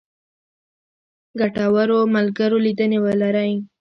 [1.39, 3.51] ګټورو ملګرو لیدنې ولرئ.